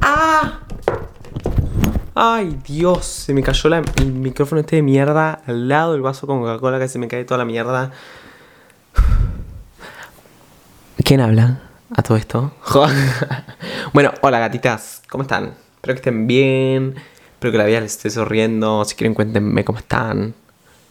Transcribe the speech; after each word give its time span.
¡Ah! 0.00 0.60
Ay, 2.14 2.58
Dios, 2.66 3.04
se 3.04 3.34
me 3.34 3.42
cayó 3.42 3.68
la- 3.68 3.82
el 3.96 4.12
micrófono 4.12 4.60
este 4.60 4.76
de 4.76 4.82
mierda 4.82 5.42
al 5.46 5.68
lado 5.68 5.92
del 5.92 6.00
vaso 6.02 6.26
con 6.26 6.40
Coca-Cola 6.40 6.78
que 6.78 6.88
se 6.88 6.98
me 6.98 7.08
cae 7.08 7.24
toda 7.24 7.38
la 7.38 7.44
mierda. 7.44 7.90
¿Quién 11.04 11.20
habla 11.20 11.60
a 11.94 12.02
todo 12.02 12.16
esto? 12.16 12.52
bueno, 13.92 14.12
hola 14.22 14.38
gatitas, 14.38 15.02
¿cómo 15.08 15.22
están? 15.22 15.54
Espero 15.76 15.94
que 15.94 15.98
estén 16.00 16.26
bien, 16.26 16.94
espero 17.34 17.52
que 17.52 17.58
la 17.58 17.64
vida 17.64 17.80
les 17.80 17.92
esté 17.92 18.10
sonriendo. 18.10 18.84
Si 18.84 18.96
quieren, 18.96 19.14
cuéntenme 19.14 19.64
cómo 19.64 19.78
están. 19.78 20.34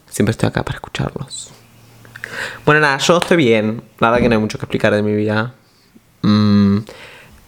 Siempre 0.10 0.32
estoy 0.32 0.48
acá 0.50 0.64
para 0.64 0.78
escucharlos. 0.78 1.52
Bueno, 2.66 2.82
nada, 2.82 2.98
yo 3.00 3.18
estoy 3.18 3.38
bien. 3.38 3.82
La 4.00 4.10
verdad 4.10 4.22
que 4.24 4.30
no 4.30 4.36
hay 4.36 4.42
mucho 4.42 4.58
que 4.58 4.66
explicar 4.66 4.94
de 4.94 5.02
mi 5.02 5.14
vida. 5.16 5.54
Mm, 6.22 6.55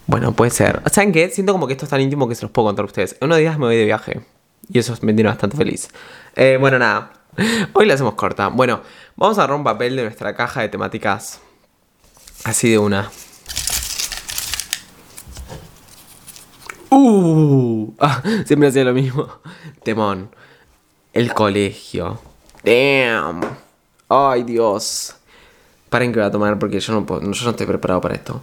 bueno, 0.08 0.34
puede 0.34 0.52
ser. 0.52 0.82
¿Saben 0.92 1.12
qué? 1.12 1.30
Siento 1.30 1.52
como 1.54 1.68
que 1.68 1.74
esto 1.74 1.86
es 1.86 1.90
tan 1.90 2.02
íntimo 2.02 2.28
que 2.30 2.36
se 2.36 2.44
los 2.44 2.52
puedo 2.52 2.68
contar 2.68 2.84
a 2.84 2.88
ustedes. 2.88 3.18
En 3.20 3.26
unos 3.28 3.40
días 3.40 3.58
me 3.58 3.66
voy 3.66 3.76
de 3.76 3.86
viaje. 3.86 4.22
Y 4.70 4.80
eso 4.80 4.94
me 5.02 5.14
tiene 5.14 5.30
bastante 5.30 5.56
feliz. 5.58 5.90
Eh, 6.36 6.58
bueno, 6.60 6.80
nada. 6.80 7.14
Hoy 7.74 7.86
la 7.86 7.94
hacemos 7.94 8.16
corta. 8.16 8.48
Bueno, 8.48 8.82
vamos 9.16 9.38
a 9.38 9.42
agarrar 9.42 9.58
un 9.58 9.64
papel 9.64 9.96
de 9.96 10.04
nuestra 10.04 10.36
caja 10.36 10.62
de 10.62 10.70
temáticas. 10.70 11.40
Así 12.44 12.70
de 12.70 12.78
una. 12.78 13.10
Uh, 16.90 17.94
ah, 18.00 18.22
siempre 18.46 18.70
hacía 18.70 18.84
lo 18.84 18.94
mismo. 18.94 19.28
Temón. 19.84 20.30
El 21.14 21.34
colegio. 21.34 22.20
Damn. 22.64 23.42
Ay, 24.10 24.44
Dios. 24.44 25.16
Paren 25.90 26.12
que 26.14 26.20
voy 26.20 26.28
a 26.28 26.32
tomar 26.32 26.58
porque 26.60 26.80
yo 26.80 26.94
no, 26.94 27.06
puedo- 27.06 27.22
yo 27.32 27.44
no 27.46 27.52
estoy 27.52 27.66
preparado 27.68 28.02
para 28.02 28.16
esto. 28.16 28.42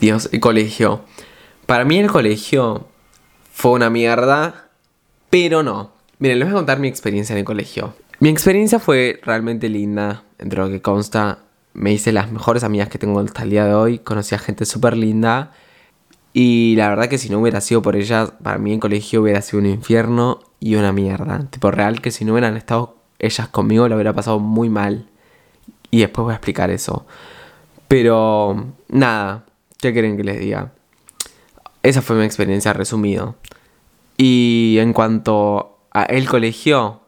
Dios, 0.00 0.28
el 0.32 0.40
colegio. 0.40 1.02
Para 1.66 1.84
mí 1.84 1.98
el 1.98 2.10
colegio 2.10 2.86
fue 3.52 3.72
una 3.72 3.90
mierda, 3.90 4.68
pero 5.30 5.62
no. 5.62 5.92
Miren, 6.18 6.38
les 6.38 6.48
voy 6.48 6.54
a 6.54 6.58
contar 6.58 6.78
mi 6.78 6.88
experiencia 6.88 7.32
en 7.32 7.40
el 7.40 7.44
colegio. 7.44 7.94
Mi 8.20 8.28
experiencia 8.28 8.78
fue 8.78 9.20
realmente 9.24 9.68
linda, 9.68 10.24
entre 10.38 10.60
lo 10.60 10.68
que 10.68 10.80
consta. 10.80 11.38
Me 11.72 11.92
hice 11.92 12.12
las 12.12 12.30
mejores 12.30 12.62
amigas 12.64 12.88
que 12.88 12.98
tengo 12.98 13.18
hasta 13.18 13.42
el 13.42 13.50
día 13.50 13.64
de 13.64 13.74
hoy. 13.74 13.98
Conocí 13.98 14.34
a 14.34 14.38
gente 14.38 14.64
súper 14.64 14.96
linda. 14.96 15.52
Y 16.32 16.74
la 16.76 16.88
verdad 16.88 17.08
que 17.08 17.18
si 17.18 17.28
no 17.28 17.40
hubiera 17.40 17.60
sido 17.60 17.82
por 17.82 17.96
ellas, 17.96 18.32
para 18.42 18.58
mí 18.58 18.74
el 18.74 18.80
colegio 18.80 19.22
hubiera 19.22 19.42
sido 19.42 19.60
un 19.60 19.66
infierno 19.66 20.40
y 20.60 20.76
una 20.76 20.92
mierda. 20.92 21.46
Tipo 21.50 21.70
real 21.70 22.00
que 22.00 22.10
si 22.10 22.24
no 22.24 22.32
hubieran 22.32 22.56
estado 22.56 22.96
ellas 23.18 23.48
conmigo, 23.48 23.88
lo 23.88 23.96
hubiera 23.96 24.12
pasado 24.12 24.38
muy 24.38 24.68
mal. 24.68 25.06
Y 25.90 26.00
después 26.00 26.24
voy 26.24 26.32
a 26.32 26.36
explicar 26.36 26.70
eso. 26.70 27.06
Pero 27.88 28.66
nada, 28.88 29.44
¿qué 29.82 29.92
quieren 29.92 30.16
que 30.16 30.24
les 30.24 30.38
diga? 30.38 30.72
Esa 31.82 32.00
fue 32.00 32.16
mi 32.16 32.24
experiencia 32.24 32.72
resumido. 32.72 33.36
Y 34.16 34.76
en 34.78 34.92
cuanto 34.92 35.80
a 35.92 36.04
el 36.04 36.28
colegio, 36.28 37.00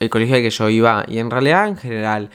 el 0.00 0.10
colegio 0.10 0.36
al 0.36 0.42
que 0.42 0.50
yo 0.50 0.68
iba, 0.68 1.04
y 1.06 1.18
en 1.18 1.30
realidad 1.30 1.68
en 1.68 1.76
general, 1.76 2.30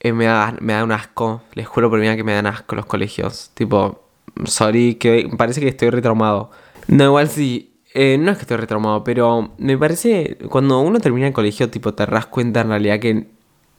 eh, 0.00 0.12
me, 0.12 0.26
da, 0.26 0.54
me 0.60 0.74
da 0.74 0.84
un 0.84 0.92
asco. 0.92 1.42
Les 1.54 1.66
juro 1.66 1.88
por 1.88 1.98
vida 1.98 2.14
que 2.14 2.24
me 2.24 2.34
dan 2.34 2.46
asco 2.46 2.76
los 2.76 2.84
colegios. 2.86 3.50
Tipo, 3.54 4.04
sorry, 4.44 4.96
que 4.96 5.30
parece 5.36 5.60
que 5.60 5.68
estoy 5.68 5.88
retraumado. 5.90 6.50
No, 6.88 7.04
igual 7.04 7.28
sí. 7.28 7.80
eh, 7.94 8.18
no 8.18 8.32
es 8.32 8.36
que 8.36 8.42
estoy 8.42 8.58
retraumado, 8.58 9.02
pero 9.02 9.54
me 9.56 9.78
parece, 9.78 10.36
cuando 10.50 10.80
uno 10.80 11.00
termina 11.00 11.26
el 11.26 11.32
colegio, 11.32 11.70
tipo, 11.70 11.94
te 11.94 12.04
das 12.04 12.26
cuenta 12.26 12.60
en 12.60 12.68
realidad 12.68 13.00
que 13.00 13.28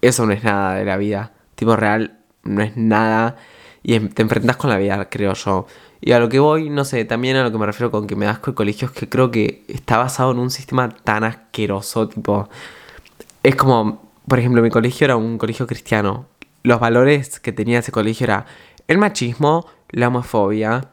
eso 0.01 0.25
no 0.25 0.33
es 0.33 0.43
nada 0.43 0.75
de 0.75 0.85
la 0.85 0.97
vida. 0.97 1.33
Tipo, 1.55 1.75
real, 1.75 2.19
no 2.43 2.63
es 2.63 2.75
nada. 2.75 3.37
Y 3.83 3.95
em- 3.95 4.09
te 4.09 4.21
enfrentas 4.21 4.57
con 4.57 4.69
la 4.69 4.77
vida, 4.77 5.09
creo 5.09 5.33
yo. 5.33 5.67
Y 6.01 6.11
a 6.13 6.19
lo 6.19 6.29
que 6.29 6.39
voy, 6.39 6.69
no 6.69 6.85
sé, 6.85 7.05
también 7.05 7.35
a 7.37 7.43
lo 7.43 7.51
que 7.51 7.57
me 7.57 7.65
refiero 7.65 7.91
con 7.91 8.07
que 8.07 8.15
me 8.15 8.27
asco 8.27 8.49
el 8.51 8.55
colegio 8.55 8.87
es 8.87 8.93
que 8.93 9.09
creo 9.09 9.31
que 9.31 9.63
está 9.67 9.97
basado 9.97 10.31
en 10.31 10.39
un 10.39 10.49
sistema 10.51 10.89
tan 10.89 11.23
asqueroso, 11.23 12.07
tipo... 12.09 12.49
Es 13.43 13.55
como, 13.55 14.01
por 14.27 14.39
ejemplo, 14.39 14.61
mi 14.61 14.69
colegio 14.69 15.05
era 15.05 15.17
un 15.17 15.37
colegio 15.37 15.67
cristiano. 15.67 16.27
Los 16.63 16.79
valores 16.79 17.39
que 17.39 17.51
tenía 17.51 17.79
ese 17.79 17.91
colegio 17.91 18.25
era 18.25 18.45
el 18.87 18.97
machismo, 18.97 19.65
la 19.89 20.07
homofobia, 20.07 20.89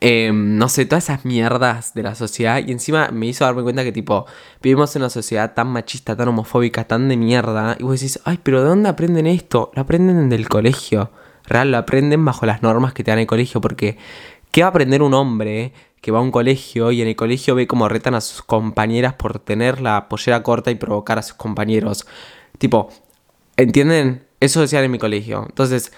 eh, 0.00 0.30
no 0.32 0.68
sé, 0.68 0.84
todas 0.86 1.04
esas 1.04 1.24
mierdas 1.24 1.94
de 1.94 2.02
la 2.02 2.14
sociedad. 2.14 2.62
Y 2.66 2.72
encima 2.72 3.08
me 3.10 3.26
hizo 3.26 3.44
darme 3.44 3.62
cuenta 3.62 3.82
que, 3.84 3.92
tipo, 3.92 4.26
vivimos 4.62 4.94
en 4.94 5.02
una 5.02 5.10
sociedad 5.10 5.54
tan 5.54 5.68
machista, 5.68 6.16
tan 6.16 6.28
homofóbica, 6.28 6.84
tan 6.84 7.08
de 7.08 7.16
mierda. 7.16 7.76
Y 7.78 7.82
vos 7.82 8.00
decís, 8.00 8.20
ay, 8.24 8.38
pero 8.42 8.62
¿de 8.62 8.68
dónde 8.68 8.88
aprenden 8.88 9.26
esto? 9.26 9.70
Lo 9.74 9.82
aprenden 9.82 10.28
del 10.28 10.48
colegio. 10.48 11.10
Real, 11.48 11.70
lo 11.70 11.78
aprenden 11.78 12.24
bajo 12.24 12.46
las 12.46 12.62
normas 12.62 12.92
que 12.92 13.02
te 13.02 13.10
dan 13.10 13.18
el 13.18 13.26
colegio. 13.26 13.60
Porque, 13.60 13.96
¿qué 14.50 14.62
va 14.62 14.68
a 14.68 14.70
aprender 14.70 15.02
un 15.02 15.14
hombre 15.14 15.72
que 16.00 16.10
va 16.12 16.18
a 16.18 16.22
un 16.22 16.30
colegio 16.30 16.92
y 16.92 17.02
en 17.02 17.08
el 17.08 17.16
colegio 17.16 17.54
ve 17.54 17.66
cómo 17.66 17.88
retan 17.88 18.14
a 18.14 18.20
sus 18.20 18.42
compañeras 18.42 19.14
por 19.14 19.38
tener 19.38 19.80
la 19.80 20.08
pollera 20.08 20.42
corta 20.42 20.70
y 20.70 20.74
provocar 20.74 21.18
a 21.18 21.22
sus 21.22 21.34
compañeros? 21.34 22.06
Tipo, 22.58 22.90
¿entienden? 23.56 24.26
Eso 24.40 24.60
decían 24.60 24.84
en 24.84 24.90
mi 24.90 24.98
colegio. 24.98 25.44
Entonces, 25.48 25.92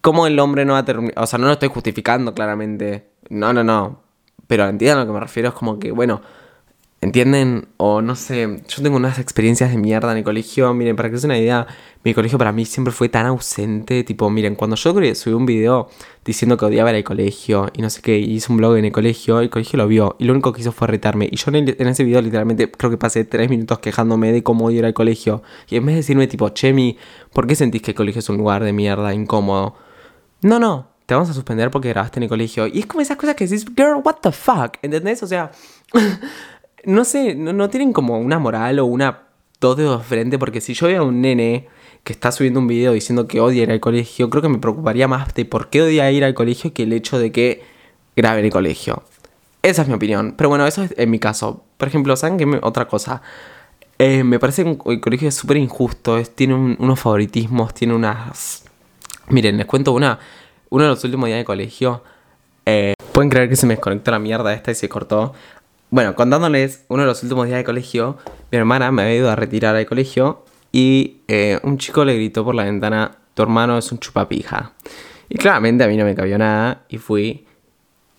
¿cómo 0.00 0.26
el 0.26 0.38
hombre 0.38 0.64
no 0.64 0.74
va 0.74 0.80
a 0.80 0.84
terminar? 0.84 1.14
O 1.16 1.26
sea, 1.26 1.38
no 1.38 1.46
lo 1.46 1.52
estoy 1.52 1.68
justificando 1.68 2.34
claramente. 2.34 3.10
No, 3.30 3.52
no, 3.52 3.64
no. 3.64 4.02
Pero 4.46 4.68
entiendan 4.68 4.98
a 4.98 5.00
lo 5.02 5.06
que 5.06 5.12
me 5.14 5.20
refiero. 5.20 5.50
Es 5.50 5.54
como 5.54 5.78
que, 5.78 5.92
bueno, 5.92 6.22
¿entienden? 7.00 7.68
O 7.76 8.02
no 8.02 8.16
sé, 8.16 8.62
yo 8.68 8.82
tengo 8.82 8.96
unas 8.96 9.18
experiencias 9.18 9.70
de 9.70 9.76
mierda 9.78 10.10
en 10.12 10.18
el 10.18 10.24
colegio. 10.24 10.72
Miren, 10.74 10.96
para 10.96 11.10
que 11.10 11.18
se 11.18 11.26
una 11.26 11.38
idea, 11.38 11.66
mi 12.04 12.12
colegio 12.14 12.38
para 12.38 12.52
mí 12.52 12.64
siempre 12.64 12.92
fue 12.92 13.08
tan 13.08 13.26
ausente. 13.26 14.02
Tipo, 14.04 14.30
miren, 14.30 14.54
cuando 14.56 14.76
yo 14.76 14.92
subí 15.14 15.32
un 15.34 15.46
video 15.46 15.88
diciendo 16.24 16.56
que 16.56 16.64
odiaba 16.64 16.90
al 16.90 17.04
colegio 17.04 17.70
y 17.74 17.82
no 17.82 17.90
sé 17.90 18.02
qué, 18.02 18.18
hice 18.18 18.50
un 18.52 18.58
blog 18.58 18.76
en 18.76 18.84
el 18.86 18.92
colegio, 18.92 19.40
el 19.40 19.50
colegio 19.50 19.76
lo 19.76 19.86
vio 19.88 20.16
y 20.18 20.24
lo 20.24 20.32
único 20.32 20.52
que 20.52 20.60
hizo 20.60 20.72
fue 20.72 20.88
retarme. 20.88 21.28
Y 21.30 21.36
yo 21.36 21.50
en, 21.50 21.54
el- 21.56 21.76
en 21.78 21.88
ese 21.88 22.04
video 22.04 22.20
literalmente 22.20 22.70
creo 22.70 22.90
que 22.90 22.98
pasé 22.98 23.24
tres 23.24 23.48
minutos 23.50 23.78
quejándome 23.78 24.32
de 24.32 24.42
cómo 24.42 24.66
odio 24.66 24.84
al 24.84 24.94
colegio. 24.94 25.42
Y 25.68 25.76
en 25.76 25.86
vez 25.86 25.94
de 25.94 26.00
decirme 26.00 26.26
tipo, 26.26 26.48
Chemi, 26.50 26.98
¿por 27.32 27.46
qué 27.46 27.54
sentís 27.54 27.82
que 27.82 27.92
el 27.92 27.96
colegio 27.96 28.18
es 28.20 28.28
un 28.28 28.36
lugar 28.38 28.64
de 28.64 28.72
mierda, 28.72 29.14
incómodo? 29.14 29.74
No, 30.42 30.58
no, 30.58 30.88
te 31.06 31.14
vamos 31.14 31.30
a 31.30 31.34
suspender 31.34 31.70
porque 31.70 31.88
grabaste 31.90 32.18
en 32.18 32.24
el 32.24 32.28
colegio. 32.28 32.66
Y 32.66 32.80
es 32.80 32.86
como 32.86 33.00
esas 33.00 33.16
cosas 33.16 33.34
que 33.36 33.46
decís, 33.46 33.64
girl, 33.76 34.00
what 34.04 34.16
the 34.22 34.30
fuck, 34.32 34.76
¿entendés? 34.82 35.22
O 35.22 35.26
sea, 35.26 35.50
no 36.84 37.04
sé, 37.04 37.34
no, 37.34 37.52
no 37.52 37.68
tienen 37.70 37.92
como 37.92 38.18
una 38.18 38.38
moral 38.38 38.78
o 38.78 38.86
una 38.86 39.22
dos 39.60 39.76
dedos 39.76 40.00
de 40.00 40.04
frente, 40.04 40.38
porque 40.38 40.60
si 40.60 40.74
yo 40.74 40.86
veo 40.86 41.02
a 41.02 41.04
un 41.04 41.20
nene 41.20 41.68
que 42.04 42.12
está 42.12 42.30
subiendo 42.32 42.60
un 42.60 42.66
video 42.68 42.92
diciendo 42.92 43.26
que 43.26 43.40
odia 43.40 43.64
ir 43.64 43.70
al 43.70 43.80
colegio, 43.80 44.30
creo 44.30 44.40
que 44.42 44.48
me 44.48 44.58
preocuparía 44.58 45.08
más 45.08 45.34
de 45.34 45.44
por 45.44 45.68
qué 45.68 45.82
odia 45.82 46.10
ir 46.10 46.24
al 46.24 46.34
colegio 46.34 46.72
que 46.72 46.84
el 46.84 46.92
hecho 46.92 47.18
de 47.18 47.32
que 47.32 47.62
grabe 48.16 48.38
en 48.40 48.46
el 48.46 48.52
colegio. 48.52 49.02
Esa 49.62 49.82
es 49.82 49.88
mi 49.88 49.94
opinión. 49.94 50.34
Pero 50.36 50.48
bueno, 50.48 50.66
eso 50.66 50.82
es 50.84 50.94
en 50.96 51.10
mi 51.10 51.18
caso. 51.18 51.64
Por 51.76 51.88
ejemplo, 51.88 52.16
¿saben 52.16 52.38
qué? 52.38 52.60
Otra 52.62 52.86
cosa. 52.86 53.20
Eh, 53.98 54.22
me 54.22 54.38
parece 54.38 54.62
que 54.64 54.78
el 54.92 55.00
colegio 55.00 55.28
es 55.28 55.34
súper 55.34 55.56
injusto. 55.56 56.16
es- 56.16 56.30
tiene 56.34 56.54
un- 56.54 56.76
unos 56.78 57.00
favoritismos, 57.00 57.74
tiene 57.74 57.94
unas... 57.94 58.64
Miren, 59.28 59.56
les 59.56 59.66
cuento 59.66 59.92
una. 59.92 60.18
Uno 60.70 60.84
de 60.84 60.90
los 60.90 61.02
últimos 61.04 61.26
días 61.26 61.38
de 61.38 61.44
colegio. 61.44 62.02
eh, 62.64 62.94
Pueden 63.12 63.30
creer 63.30 63.48
que 63.48 63.56
se 63.56 63.66
me 63.66 63.74
desconectó 63.74 64.12
la 64.12 64.20
mierda 64.20 64.54
esta 64.54 64.70
y 64.70 64.74
se 64.76 64.88
cortó. 64.88 65.34
Bueno, 65.90 66.14
contándoles, 66.14 66.84
uno 66.88 67.02
de 67.02 67.06
los 67.06 67.22
últimos 67.22 67.46
días 67.46 67.56
de 67.58 67.64
colegio, 67.64 68.18
mi 68.52 68.58
hermana 68.58 68.92
me 68.92 69.02
había 69.02 69.14
ido 69.14 69.30
a 69.30 69.36
retirar 69.36 69.74
al 69.74 69.86
colegio 69.86 70.44
y 70.70 71.22
eh, 71.28 71.58
un 71.62 71.78
chico 71.78 72.04
le 72.04 72.14
gritó 72.14 72.44
por 72.44 72.54
la 72.54 72.64
ventana, 72.64 73.12
tu 73.32 73.42
hermano 73.42 73.78
es 73.78 73.90
un 73.90 73.98
chupapija. 73.98 74.72
Y 75.30 75.38
claramente 75.38 75.84
a 75.84 75.88
mí 75.88 75.96
no 75.96 76.04
me 76.04 76.14
cabió 76.14 76.36
nada 76.36 76.84
y 76.90 76.98
fui 76.98 77.46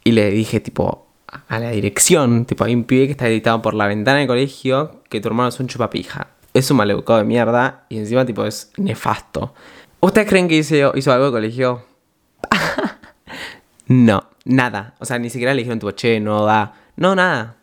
y 0.03 0.13
le 0.13 0.31
dije 0.31 0.59
tipo 0.59 1.07
a 1.27 1.59
la 1.59 1.69
dirección, 1.69 2.45
tipo 2.45 2.63
hay 2.63 2.73
un 2.73 2.85
pibe 2.85 3.05
que 3.05 3.11
está 3.11 3.25
gritado 3.25 3.61
por 3.61 3.75
la 3.75 3.85
ventana 3.85 4.17
del 4.17 4.27
colegio 4.27 5.03
que 5.07 5.21
tu 5.21 5.27
hermano 5.27 5.49
es 5.49 5.59
un 5.59 5.67
chupapija. 5.67 6.29
Es 6.55 6.71
un 6.71 6.77
maleducado 6.77 7.19
de 7.19 7.25
mierda 7.25 7.85
y 7.89 7.99
encima 7.99 8.25
tipo 8.25 8.45
es 8.45 8.71
nefasto. 8.77 9.53
¿Ustedes 9.99 10.27
creen 10.27 10.47
que 10.47 10.55
hizo, 10.55 10.93
hizo 10.95 11.13
algo 11.13 11.25
de 11.25 11.31
colegio? 11.31 11.85
No, 13.91 14.29
nada. 14.45 14.93
O 14.99 15.05
sea, 15.05 15.17
ni 15.17 15.31
siquiera 15.31 15.51
le 15.51 15.61
dijeron 15.61 15.79
tipo, 15.79 15.89
che, 15.93 16.19
no 16.19 16.45
da. 16.45 16.75
No, 16.95 17.15
nada. 17.15 17.55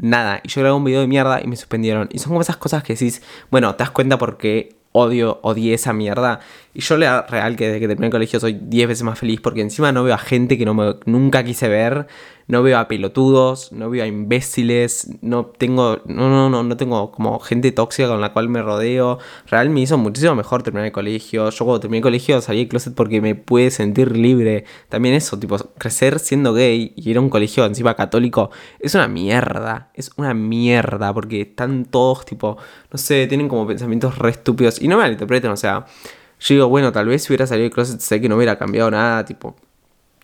Nada. 0.00 0.40
Y 0.44 0.48
yo 0.48 0.60
grabé 0.60 0.76
un 0.76 0.84
video 0.84 1.00
de 1.00 1.08
mierda 1.08 1.40
y 1.42 1.48
me 1.48 1.56
suspendieron. 1.56 2.08
Y 2.12 2.18
son 2.18 2.28
como 2.30 2.40
esas 2.40 2.56
cosas 2.56 2.82
que 2.82 2.94
decís, 2.94 3.22
bueno, 3.50 3.74
te 3.74 3.82
das 3.82 3.90
cuenta 3.90 4.16
porque 4.18 4.77
odio, 4.92 5.40
odié 5.42 5.74
esa 5.74 5.92
mierda. 5.92 6.40
Y 6.74 6.80
yo 6.80 6.96
la 6.96 7.22
real 7.22 7.56
que 7.56 7.66
desde 7.66 7.80
que 7.80 7.88
terminé 7.88 8.06
el 8.06 8.12
colegio 8.12 8.38
soy 8.38 8.58
10 8.60 8.88
veces 8.88 9.02
más 9.02 9.18
feliz 9.18 9.40
porque 9.40 9.60
encima 9.62 9.90
no 9.90 10.04
veo 10.04 10.14
a 10.14 10.18
gente 10.18 10.56
que 10.56 10.64
no 10.64 10.74
me, 10.74 10.96
nunca 11.06 11.42
quise 11.42 11.68
ver. 11.68 12.06
No 12.46 12.62
veo 12.62 12.78
a 12.78 12.88
pelotudos, 12.88 13.72
no 13.72 13.90
veo 13.90 14.02
a 14.02 14.06
imbéciles, 14.06 15.10
no 15.20 15.44
tengo, 15.44 16.00
no, 16.06 16.30
no, 16.30 16.48
no, 16.48 16.62
no 16.62 16.76
tengo 16.78 17.12
como 17.12 17.38
gente 17.40 17.72
tóxica 17.72 18.08
con 18.08 18.22
la 18.22 18.32
cual 18.32 18.48
me 18.48 18.62
rodeo. 18.62 19.18
Real 19.48 19.68
me 19.68 19.80
hizo 19.80 19.98
muchísimo 19.98 20.34
mejor 20.34 20.62
terminar 20.62 20.86
el 20.86 20.92
colegio. 20.92 21.50
Yo 21.50 21.64
cuando 21.66 21.80
terminé 21.80 21.98
el 21.98 22.02
colegio 22.02 22.40
salí 22.40 22.60
del 22.60 22.68
closet 22.68 22.94
porque 22.94 23.20
me 23.20 23.34
pude 23.34 23.70
sentir 23.70 24.16
libre. 24.16 24.64
También 24.88 25.14
eso, 25.14 25.38
tipo, 25.38 25.58
crecer 25.76 26.18
siendo 26.20 26.54
gay 26.54 26.94
y 26.96 27.10
ir 27.10 27.18
a 27.18 27.20
un 27.20 27.28
colegio 27.28 27.66
encima 27.66 27.94
católico 27.94 28.50
es 28.80 28.94
una 28.94 29.08
mierda. 29.08 29.90
Es 29.92 30.10
una 30.16 30.32
mierda 30.32 31.12
porque 31.12 31.42
están 31.42 31.84
todos 31.84 32.24
tipo, 32.24 32.56
no 32.90 32.98
sé, 32.98 33.26
tienen 33.26 33.48
como 33.48 33.66
pensamientos 33.66 34.16
re 34.16 34.30
estúpidos. 34.30 34.80
No 34.88 34.96
me 34.96 35.02
malinterpreten, 35.02 35.50
o 35.50 35.56
sea, 35.56 35.86
yo 36.40 36.54
digo, 36.54 36.68
bueno, 36.68 36.92
tal 36.92 37.06
vez 37.06 37.22
si 37.22 37.32
hubiera 37.32 37.46
salido 37.46 37.64
del 37.64 37.72
closet 37.72 38.00
sé 38.00 38.20
que 38.20 38.28
no 38.28 38.36
hubiera 38.36 38.56
cambiado 38.56 38.90
nada, 38.90 39.24
tipo, 39.24 39.56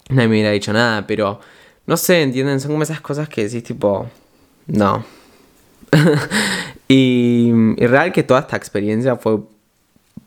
nadie 0.09 0.29
me 0.29 0.35
hubiera 0.35 0.51
dicho 0.51 0.73
nada, 0.73 1.07
pero 1.07 1.41
no 1.87 1.97
sé, 1.97 2.23
¿entienden? 2.23 2.61
Son 2.61 2.71
como 2.71 2.83
esas 2.83 3.01
cosas 3.01 3.29
que 3.29 3.45
decís, 3.45 3.63
tipo, 3.63 4.07
no. 4.67 5.05
y, 6.89 7.53
y, 7.77 7.87
real 7.87 8.13
que 8.13 8.23
toda 8.23 8.41
esta 8.41 8.57
experiencia 8.57 9.17
fue, 9.17 9.41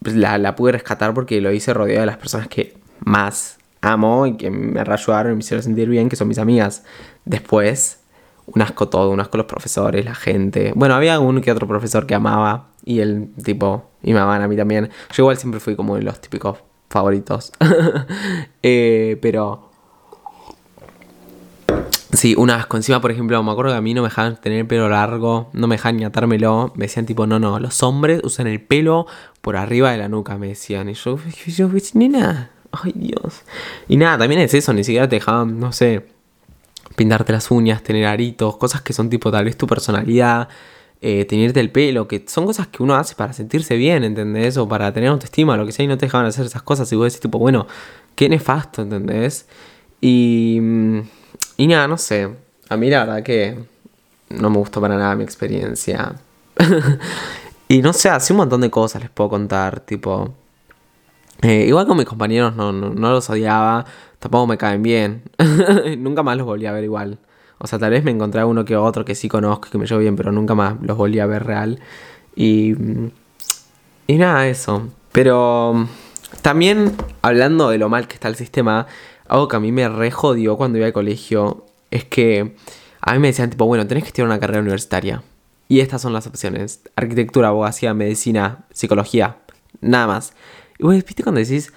pues, 0.01 0.15
la, 0.15 0.37
la 0.37 0.55
pude 0.55 0.73
rescatar 0.73 1.13
porque 1.13 1.41
lo 1.41 1.51
hice 1.51 1.73
rodeado 1.73 2.01
de 2.01 2.05
las 2.05 2.17
personas 2.17 2.47
que 2.47 2.77
más 2.99 3.57
amo 3.81 4.27
y 4.27 4.37
que 4.37 4.49
me 4.49 4.79
ayudaron 4.79 5.33
y 5.33 5.35
me 5.35 5.39
hicieron 5.39 5.63
sentir 5.63 5.89
bien, 5.89 6.09
que 6.09 6.15
son 6.15 6.27
mis 6.27 6.37
amigas. 6.37 6.83
Después, 7.25 7.99
un 8.45 8.61
asco 8.61 8.87
todo, 8.87 9.09
un 9.11 9.19
asco 9.19 9.37
los 9.37 9.45
profesores, 9.45 10.05
la 10.05 10.15
gente. 10.15 10.73
Bueno, 10.75 10.95
había 10.95 11.19
uno 11.19 11.41
que 11.41 11.51
otro 11.51 11.67
profesor 11.67 12.05
que 12.05 12.15
amaba 12.15 12.67
y 12.87 13.01
el 13.01 13.33
tipo, 13.43 13.89
y 14.01 14.13
me 14.13 14.19
amaban 14.19 14.41
a 14.41 14.47
mí 14.47 14.55
también. 14.55 14.89
Yo 15.13 15.23
igual 15.23 15.37
siempre 15.37 15.59
fui 15.59 15.75
como 15.75 15.97
de 15.97 16.03
los 16.03 16.21
típicos 16.21 16.57
favoritos. 16.89 17.51
eh, 18.63 19.17
pero... 19.21 19.69
Sí, 22.13 22.33
una 22.37 22.55
asco. 22.55 22.77
Encima, 22.77 23.01
por 23.01 23.11
ejemplo, 23.11 23.43
me 23.43 23.51
acuerdo 23.51 23.73
que 23.73 23.77
a 23.77 23.81
mí 23.81 23.93
no 23.93 24.01
me 24.01 24.07
dejaban 24.07 24.39
tener 24.39 24.59
el 24.59 24.67
pelo 24.67 24.87
largo, 24.87 25.49
no 25.51 25.67
me 25.67 25.75
dejaban 25.75 25.97
ni 25.97 26.05
atármelo. 26.05 26.71
Me 26.75 26.85
decían 26.85 27.05
tipo, 27.05 27.27
no, 27.27 27.39
no, 27.39 27.59
los 27.59 27.83
hombres 27.83 28.21
usan 28.23 28.47
el 28.47 28.61
pelo 28.61 29.05
por 29.41 29.57
arriba 29.57 29.91
de 29.91 29.97
la 29.97 30.07
nuca, 30.07 30.37
me 30.37 30.47
decían. 30.47 30.87
Y 30.87 30.93
yo, 30.93 31.19
yo, 31.45 31.69
yo 31.69 31.79
nena, 31.93 32.51
ay 32.71 32.93
Dios. 32.95 33.41
Y 33.89 33.97
nada, 33.97 34.17
también 34.17 34.39
es 34.39 34.53
eso, 34.53 34.73
ni 34.73 34.85
siquiera 34.85 35.09
te 35.09 35.17
dejaban, 35.17 35.59
no 35.59 35.73
sé, 35.73 36.07
pintarte 36.95 37.33
las 37.33 37.51
uñas, 37.51 37.83
tener 37.83 38.05
aritos, 38.05 38.55
cosas 38.55 38.81
que 38.81 38.93
son 38.93 39.09
tipo 39.09 39.29
tal 39.29 39.43
vez 39.43 39.57
tu 39.57 39.67
personalidad, 39.67 40.47
eh, 41.01 41.27
el 41.29 41.71
pelo, 41.71 42.07
que 42.07 42.23
son 42.27 42.45
cosas 42.45 42.67
que 42.67 42.83
uno 42.83 42.95
hace 42.95 43.15
para 43.15 43.33
sentirse 43.33 43.75
bien, 43.75 44.03
¿entendés? 44.03 44.57
O 44.57 44.67
para 44.67 44.91
tener 44.93 45.09
autoestima, 45.09 45.57
lo 45.57 45.65
que 45.65 45.71
sea, 45.71 45.85
y 45.85 45.87
no 45.87 45.97
te 45.97 46.05
dejaban 46.07 46.27
hacer 46.27 46.45
esas 46.45 46.63
cosas. 46.63 46.91
Y 46.91 46.95
vos 46.95 47.05
decís 47.05 47.21
tipo, 47.21 47.39
bueno, 47.39 47.67
qué 48.15 48.29
nefasto, 48.29 48.81
¿entendés? 48.81 49.47
Y... 50.01 50.59
Y 51.57 51.67
nada, 51.67 51.87
no 51.87 51.97
sé. 51.97 52.29
A 52.69 52.77
mí 52.77 52.89
la 52.89 52.99
verdad 52.99 53.23
que 53.23 53.57
no 54.29 54.49
me 54.49 54.57
gustó 54.57 54.79
para 54.79 54.95
nada 54.95 55.15
mi 55.15 55.23
experiencia. 55.23 56.15
y 57.67 57.81
no 57.81 57.93
sé, 57.93 58.09
así 58.09 58.33
un 58.33 58.37
montón 58.37 58.61
de 58.61 58.69
cosas 58.69 59.01
les 59.01 59.11
puedo 59.11 59.29
contar, 59.29 59.79
tipo... 59.81 60.33
Eh, 61.43 61.65
igual 61.67 61.85
con 61.85 61.97
mis 61.97 62.07
compañeros 62.07 62.55
no, 62.55 62.71
no, 62.71 62.89
no, 62.89 63.11
los 63.11 63.29
odiaba, 63.29 63.85
tampoco 64.19 64.47
me 64.47 64.57
caen 64.57 64.81
bien. 64.81 65.23
nunca 65.99 66.23
más 66.23 66.35
los 66.35 66.45
volví 66.45 66.65
a 66.65 66.71
ver 66.71 66.83
igual. 66.83 67.19
O 67.59 67.67
sea, 67.67 67.79
tal 67.79 67.91
vez 67.91 68.03
me 68.03 68.11
encontré 68.11 68.41
a 68.41 68.45
uno 68.45 68.65
que 68.65 68.75
otro 68.75 69.05
que 69.05 69.15
sí 69.15 69.27
conozco, 69.27 69.69
que 69.69 69.77
me 69.77 69.85
llevo 69.85 70.01
bien, 70.01 70.15
pero 70.15 70.31
nunca 70.31 70.55
más 70.55 70.75
los 70.81 70.97
volví 70.97 71.19
a 71.19 71.25
ver 71.25 71.45
real. 71.45 71.79
Y... 72.35 72.73
Y 74.07 74.17
nada, 74.17 74.47
eso. 74.47 74.89
Pero... 75.11 75.87
También, 76.41 76.93
hablando 77.21 77.69
de 77.69 77.77
lo 77.77 77.89
mal 77.89 78.07
que 78.07 78.15
está 78.15 78.27
el 78.27 78.35
sistema, 78.35 78.85
algo 79.27 79.47
que 79.47 79.55
a 79.55 79.59
mí 79.59 79.71
me 79.71 79.87
re 79.87 80.11
jodió 80.11 80.57
cuando 80.57 80.77
iba 80.77 80.87
al 80.87 80.93
colegio 80.93 81.65
es 81.89 82.05
que 82.05 82.55
a 83.01 83.13
mí 83.13 83.19
me 83.19 83.27
decían 83.27 83.49
tipo, 83.49 83.65
bueno, 83.65 83.87
tenés 83.87 84.03
que 84.03 84.09
estudiar 84.09 84.27
una 84.27 84.39
carrera 84.39 84.61
universitaria. 84.61 85.23
Y 85.69 85.79
estas 85.79 86.01
son 86.01 86.13
las 86.13 86.27
opciones. 86.27 86.81
Arquitectura, 86.95 87.49
abogacía, 87.49 87.93
medicina, 87.93 88.65
psicología. 88.71 89.37
Nada 89.81 90.07
más. 90.07 90.33
Y 90.79 90.83
vos, 90.83 90.93
¿viste 90.93 91.23
cuando 91.23 91.39
decís, 91.39 91.73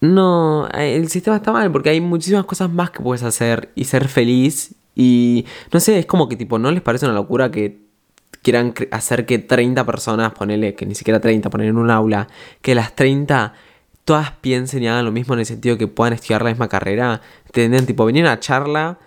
no, 0.00 0.68
el 0.68 1.08
sistema 1.08 1.36
está 1.36 1.52
mal 1.52 1.70
porque 1.70 1.90
hay 1.90 2.00
muchísimas 2.00 2.44
cosas 2.44 2.70
más 2.70 2.90
que 2.90 3.02
puedes 3.02 3.22
hacer 3.22 3.70
y 3.74 3.84
ser 3.84 4.08
feliz? 4.08 4.74
Y 4.94 5.46
no 5.72 5.80
sé, 5.80 5.98
es 5.98 6.06
como 6.06 6.28
que 6.28 6.36
tipo, 6.36 6.58
¿no 6.58 6.70
les 6.70 6.82
parece 6.82 7.06
una 7.06 7.14
locura 7.14 7.50
que 7.50 7.82
quieran 8.42 8.74
hacer 8.90 9.24
que 9.24 9.38
30 9.38 9.86
personas, 9.86 10.32
ponele, 10.32 10.74
que 10.74 10.84
ni 10.86 10.94
siquiera 10.94 11.20
30, 11.20 11.48
poner 11.48 11.68
en 11.68 11.78
un 11.78 11.90
aula, 11.90 12.28
que 12.60 12.74
las 12.74 12.94
30 12.94 13.54
todas 14.04 14.32
piensen 14.32 14.82
y 14.82 14.88
hagan 14.88 15.04
lo 15.04 15.12
mismo 15.12 15.34
en 15.34 15.40
el 15.40 15.46
sentido 15.46 15.78
que 15.78 15.86
puedan 15.86 16.12
estudiar 16.12 16.42
la 16.42 16.50
misma 16.50 16.68
carrera. 16.68 17.20
¿Entendés? 17.46 17.86
Tipo, 17.86 18.04
venir 18.04 18.26
a 18.26 18.30
una 18.30 18.40
charla 18.40 18.98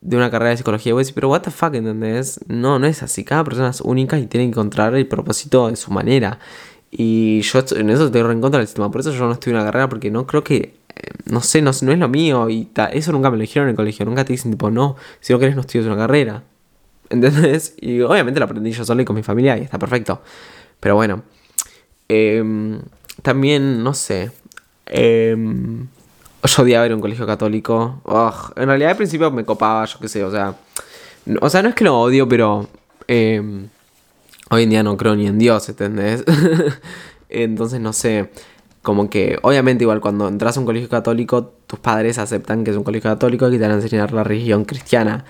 de 0.00 0.16
una 0.16 0.30
carrera 0.30 0.50
de 0.50 0.56
psicología 0.58 0.90
y 0.90 0.92
vos 0.92 1.02
decís, 1.02 1.14
pero 1.14 1.30
what 1.30 1.42
the 1.42 1.50
fuck, 1.50 1.74
¿entendés? 1.74 2.40
No, 2.48 2.78
no 2.78 2.86
es 2.86 3.02
así. 3.02 3.24
Cada 3.24 3.44
persona 3.44 3.70
es 3.70 3.80
única 3.80 4.18
y 4.18 4.26
tiene 4.26 4.46
que 4.46 4.50
encontrar 4.50 4.94
el 4.94 5.06
propósito 5.06 5.68
de 5.68 5.76
su 5.76 5.90
manera. 5.90 6.38
Y 6.90 7.40
yo 7.40 7.60
en 7.76 7.88
eso 7.88 8.06
estoy 8.06 8.20
en 8.20 8.40
contra 8.40 8.58
del 8.58 8.66
sistema. 8.66 8.90
Por 8.90 9.00
eso 9.00 9.12
yo 9.12 9.24
no 9.24 9.32
estudio 9.32 9.56
una 9.56 9.64
carrera 9.64 9.88
porque 9.88 10.10
no 10.10 10.26
creo 10.26 10.44
que. 10.44 10.74
No 11.24 11.40
sé, 11.40 11.62
no, 11.62 11.70
no 11.82 11.92
es 11.92 11.98
lo 11.98 12.08
mío. 12.08 12.48
Y 12.48 12.70
eso 12.92 13.12
nunca 13.12 13.30
me 13.30 13.36
lo 13.36 13.42
dijeron 13.42 13.68
en 13.68 13.70
el 13.70 13.76
colegio. 13.76 14.04
Nunca 14.04 14.24
te 14.24 14.32
dicen, 14.32 14.50
tipo, 14.50 14.70
no, 14.70 14.96
si 15.20 15.32
no 15.32 15.38
querés, 15.38 15.54
no 15.54 15.62
estudias 15.62 15.86
una 15.86 15.96
carrera. 15.96 16.42
¿Entendés? 17.10 17.74
Y 17.80 18.00
obviamente 18.00 18.40
lo 18.40 18.46
aprendí 18.46 18.72
yo 18.72 18.84
solo 18.84 19.02
y 19.02 19.04
con 19.04 19.16
mi 19.16 19.22
familia 19.22 19.58
y 19.58 19.62
está 19.62 19.78
perfecto. 19.78 20.22
Pero 20.80 20.94
bueno. 20.94 21.22
Eh, 22.08 22.80
también, 23.22 23.82
no 23.82 23.94
sé. 23.94 24.30
Eh, 24.86 25.36
yo 26.44 26.62
odiaba 26.62 26.86
ir 26.86 26.92
a 26.92 26.94
un 26.94 27.00
colegio 27.00 27.26
católico. 27.26 28.02
en 28.56 28.66
realidad 28.66 28.90
al 28.90 28.96
principio 28.96 29.30
me 29.30 29.44
copaba, 29.44 29.84
yo 29.84 29.98
qué 29.98 30.08
sé, 30.08 30.24
o 30.24 30.30
sea. 30.30 30.56
O 31.40 31.48
sea, 31.48 31.62
no 31.62 31.68
es 31.68 31.74
que 31.74 31.84
lo 31.84 31.98
odio, 31.98 32.28
pero. 32.28 32.68
Eh, 33.08 33.40
hoy 34.50 34.62
en 34.62 34.70
día 34.70 34.82
no 34.82 34.96
creo 34.96 35.14
ni 35.14 35.26
en 35.26 35.38
Dios, 35.38 35.68
¿entendés? 35.68 36.24
Entonces, 37.28 37.80
no 37.80 37.92
sé. 37.92 38.30
Como 38.82 39.08
que, 39.08 39.38
obviamente, 39.42 39.84
igual 39.84 40.00
cuando 40.00 40.28
entras 40.28 40.56
a 40.56 40.60
un 40.60 40.66
colegio 40.66 40.88
católico, 40.88 41.52
tus 41.66 41.78
padres 41.78 42.18
aceptan 42.18 42.64
que 42.64 42.72
es 42.72 42.76
un 42.76 42.84
colegio 42.84 43.10
católico 43.10 43.48
y 43.48 43.52
te 43.52 43.62
van 43.62 43.72
a 43.72 43.74
enseñar 43.74 44.12
la 44.12 44.24
religión 44.24 44.64
cristiana. 44.64 45.24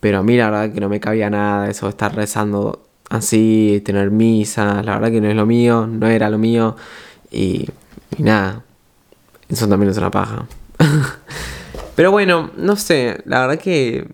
Pero 0.00 0.18
a 0.18 0.22
mí, 0.22 0.36
la 0.36 0.50
verdad, 0.50 0.74
que 0.74 0.80
no 0.80 0.88
me 0.88 1.00
cabía 1.00 1.30
nada 1.30 1.70
eso 1.70 1.86
de 1.86 1.90
estar 1.90 2.14
rezando 2.14 2.82
así, 3.08 3.82
tener 3.84 4.10
misa. 4.10 4.82
La 4.82 4.94
verdad 4.94 5.10
que 5.10 5.20
no 5.20 5.28
es 5.28 5.36
lo 5.36 5.46
mío, 5.46 5.86
no 5.86 6.08
era 6.08 6.28
lo 6.30 6.38
mío. 6.38 6.76
Y, 7.30 7.68
y 8.18 8.22
nada, 8.22 8.62
eso 9.48 9.68
también 9.68 9.90
es 9.90 9.98
una 9.98 10.10
paja. 10.10 10.46
Pero 11.96 12.10
bueno, 12.10 12.50
no 12.56 12.76
sé, 12.76 13.22
la 13.24 13.40
verdad 13.40 13.58
que 13.58 14.06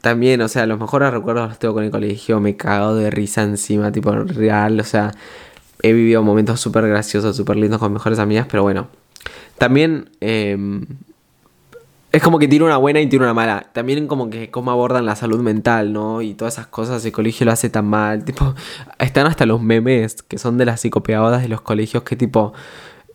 también, 0.00 0.40
o 0.40 0.48
sea, 0.48 0.66
los 0.66 0.78
mejores 0.78 1.10
recuerdos 1.12 1.48
los 1.48 1.58
tengo 1.58 1.74
con 1.74 1.84
el 1.84 1.90
colegio, 1.90 2.40
me 2.40 2.56
cago 2.56 2.94
de 2.94 3.10
risa 3.10 3.42
encima, 3.42 3.90
tipo 3.90 4.12
real, 4.12 4.78
o 4.78 4.84
sea, 4.84 5.12
he 5.82 5.92
vivido 5.92 6.22
momentos 6.22 6.60
súper 6.60 6.86
graciosos, 6.88 7.36
súper 7.36 7.56
lindos 7.56 7.78
con 7.78 7.92
mejores 7.92 8.18
amigas, 8.18 8.46
pero 8.50 8.62
bueno, 8.62 8.88
también 9.58 10.10
em, 10.20 10.84
es 12.10 12.22
como 12.22 12.38
que 12.38 12.48
tiene 12.48 12.64
una 12.64 12.78
buena 12.78 13.00
y 13.00 13.06
tiene 13.06 13.24
una 13.24 13.34
mala. 13.34 13.66
También 13.72 14.06
como 14.06 14.30
que 14.30 14.50
cómo 14.50 14.70
abordan 14.70 15.04
la 15.04 15.14
salud 15.14 15.40
mental, 15.40 15.92
¿no? 15.92 16.22
Y 16.22 16.34
todas 16.34 16.54
esas 16.54 16.66
cosas, 16.68 17.04
el 17.04 17.12
colegio 17.12 17.44
lo 17.44 17.52
hace 17.52 17.68
tan 17.68 17.86
mal, 17.86 18.24
tipo, 18.24 18.54
están 18.98 19.26
hasta 19.26 19.46
los 19.46 19.60
memes 19.60 20.22
que 20.22 20.38
son 20.38 20.56
de 20.58 20.64
las 20.64 20.80
psicopeadas 20.80 21.42
de 21.42 21.48
los 21.48 21.60
colegios 21.60 22.02
que 22.04 22.16
tipo 22.16 22.52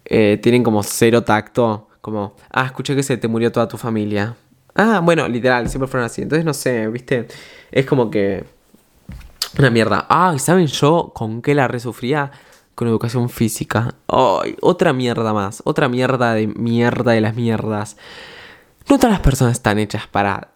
eh, 0.06 0.40
tienen 0.42 0.64
como 0.64 0.84
cero 0.84 1.24
tacto. 1.24 1.88
Como, 2.02 2.36
ah, 2.52 2.66
escuché 2.66 2.96
que 2.96 3.04
se 3.04 3.18
te 3.18 3.28
murió 3.28 3.52
toda 3.52 3.68
tu 3.68 3.78
familia. 3.78 4.36
Ah, 4.76 5.02
bueno, 5.04 5.28
literal, 5.28 5.70
siempre 5.70 5.88
fueron 5.88 6.06
así. 6.06 6.22
Entonces, 6.22 6.46
no 6.46 6.54
sé, 6.54 6.88
viste, 6.88 7.28
es 7.72 7.86
como 7.86 8.12
que... 8.12 8.44
Una 9.58 9.70
mierda. 9.70 10.06
Ay, 10.10 10.40
¿saben 10.40 10.66
yo 10.68 11.12
con 11.14 11.42
qué 11.42 11.54
la 11.54 11.68
resufría? 11.68 12.32
Con 12.75 12.88
educación 12.88 13.30
física. 13.30 13.96
Ay, 14.08 14.56
otra 14.62 14.94
mierda 14.94 15.34
más. 15.34 15.62
Otra 15.65 15.89
mierda 15.89 16.34
de 16.34 16.48
mierda 16.48 17.12
de 17.12 17.22
las 17.22 17.36
mierdas. 17.36 17.98
No 18.89 18.98
todas 18.98 19.12
las 19.12 19.22
personas 19.22 19.53
están 19.53 19.80
hechas 19.80 20.08
para 20.08 20.53